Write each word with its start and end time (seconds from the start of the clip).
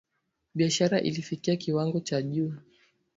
Biashara 0.55 1.01
ilifikia 1.01 1.55
kiwango 1.55 1.99
cha 1.99 2.21
juu 2.21 2.53